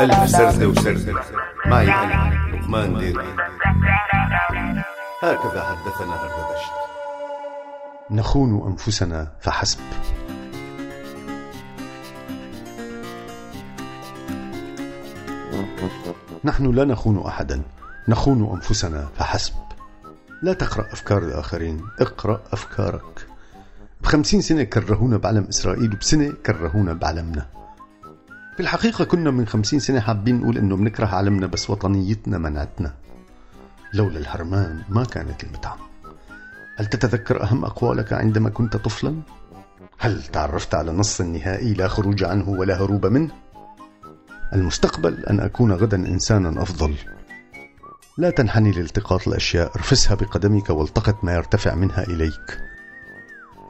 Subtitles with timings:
[0.00, 1.14] ألف سردة وسردة
[1.66, 3.24] معي أنا لقمان ديري
[5.22, 6.72] هكذا حدثنا هردبشت
[8.10, 9.78] نخون أنفسنا فحسب.
[16.44, 17.62] نحن لا نخون أحدا.
[18.08, 19.54] نخون أنفسنا فحسب.
[20.42, 21.86] لا تقرأ أفكار الآخرين.
[22.00, 23.26] اقرأ أفكارك.
[24.00, 27.46] بخمسين سنة كرهونا بعلم إسرائيل وبسنة كرهونا بعلمنا.
[28.54, 32.94] في الحقيقة كنا من خمسين سنة حابين نقول إنه بنكره علمنا بس وطنيتنا منعتنا.
[33.94, 35.76] لولا الهرمان ما كانت المتعة.
[36.76, 39.20] هل تتذكر أهم أقوالك عندما كنت طفلا؟
[39.98, 43.30] هل تعرفت على نص النهائي لا خروج عنه ولا هروب منه؟
[44.52, 46.94] المستقبل أن أكون غدا إنسانا أفضل.
[48.18, 49.76] لا تنحني لالتقاط الأشياء.
[49.76, 52.60] ارفسها بقدمك والتقط ما يرتفع منها إليك.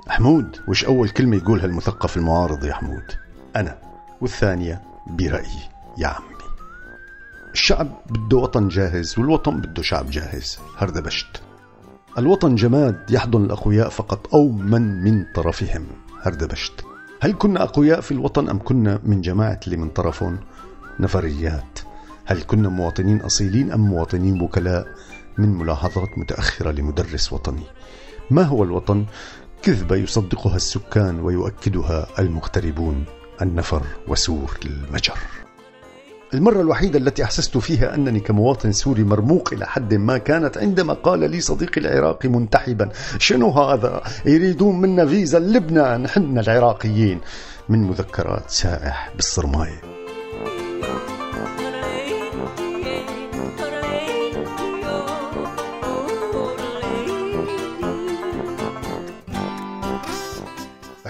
[0.09, 3.13] حمود وش أول كلمة يقولها المثقف المعارض يا حمود
[3.57, 3.84] أنا.
[4.21, 6.35] والثانية برأيي يا عمي.
[7.53, 10.59] الشعب بده وطن جاهز والوطن بده شعب جاهز.
[10.77, 11.43] هردبشت
[12.19, 15.87] الوطن جماد يحضن الأقوياء فقط أو من من طرفهم.
[16.23, 16.85] هردبشت
[17.21, 20.39] هل كنا أقوياء في الوطن أم كنا من جماعة اللي من طرفهم؟
[21.01, 21.79] نفريات.
[22.25, 24.87] هل كنا مواطنين أصيلين أم مواطنين وكلاء
[25.39, 27.65] من ملاحظات متأخرة لمدرس وطني؟
[28.31, 29.05] ما هو الوطن؟
[29.63, 33.05] كذبة يصدقها السكان ويؤكدها المغتربون.
[33.43, 35.19] النفر وسور المجر.
[36.35, 41.31] المرة الوحيدة التي أحسست فيها أنني كمواطن سوري مرموق إلى حد ما كانت عندما قال
[41.31, 47.21] لي صديقي العراقي منتحبا شنو هذا؟ يريدون منا فيزا؟ لبنان نحن العراقيين.
[47.69, 49.94] من مذكرات سائح بالصرماية.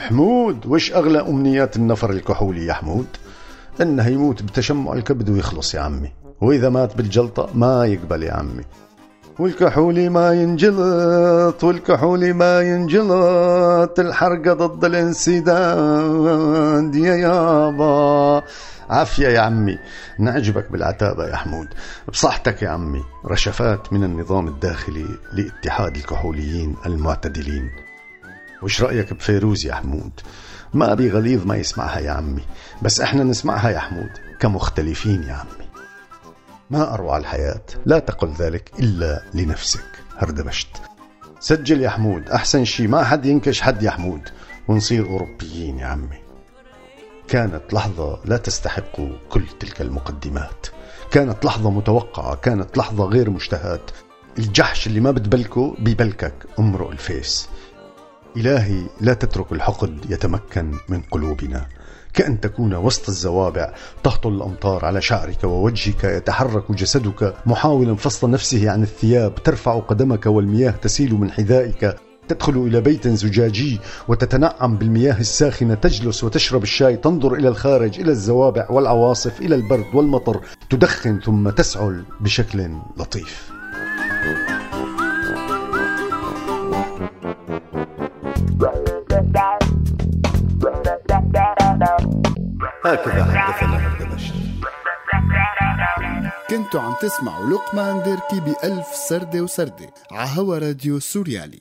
[0.05, 3.07] حمود وش أغلى أمنيات النفر الكحولي يا حمود؟
[3.81, 8.65] إنه يموت بتشمع الكبد ويخلص يا عمي وإذا مات بالجلطة ما يقبل يا عمي.
[9.39, 18.43] والكحولي ما ينجلط والكحولي ما ينجلط الحرقة ضد الانسداد يا يابا.
[18.91, 19.79] عافية يا عمي
[20.19, 21.69] نعجبك بالعتابة يا حمود.
[22.09, 27.71] بصحتك يا عمي رشفات من النظام الداخلي لاتحاد الكحوليين المعتدلين.
[28.65, 30.21] وش رأيك بفيروز يا حمود؟
[30.75, 32.43] ما أبي غليظ ما يسمعها يا عمي
[32.83, 34.11] بس إحنا نسمعها يا حمود
[34.41, 35.69] كمختلفين يا عمي.
[36.71, 39.87] ما أروع الحياة لا تقل ذلك إلا لنفسك
[40.17, 40.69] هردبشت
[41.41, 44.29] سجل يا حمود أحسن شي ما حد ينكش حد يا حمود
[44.69, 46.19] ونصير أوروبيين يا عمي.
[47.29, 50.67] كانت لحظة لا تستحق كل تلك المقدمات.
[51.11, 53.81] كانت لحظة متوقعة كانت لحظة غير مشتهاة.
[54.39, 57.49] الجحش اللي ما بتبلكه ببلكك امرؤ الفيس.
[58.37, 61.67] إلهي لا تترك الحقد يتمكن من قلوبنا.
[62.15, 68.83] كأن تكون وسط الزوابع تهطل الأمطار على شعرك ووجهك يتحرك جسدك محاولا فصل نفسه عن
[68.83, 71.97] الثياب ترفع قدمك والمياه تسيل من حذائك.
[72.29, 78.71] تدخل إلى بيت زجاجي وتتنعم بالمياه الساخنة تجلس وتشرب الشاي تنظر إلى الخارج إلى الزوابع
[78.71, 80.41] والعواصف إلى البرد والمطر
[80.71, 83.51] تدخن ثم تسعل بشكل لطيف.
[92.87, 94.35] هكذا حدثنا هردبشت
[96.51, 101.61] كنتوا عم تسمعوا لقمان ديركي بألف سردة وسردة عهوا راديو سوريالي.